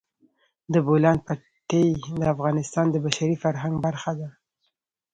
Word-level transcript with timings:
د 0.73 0.75
بولان 0.87 1.17
پټي 1.25 1.85
د 2.19 2.21
افغانستان 2.33 2.85
د 2.91 2.95
بشري 3.05 3.35
فرهنګ 3.43 3.75
برخه 3.85 4.11
ده. 4.19 4.29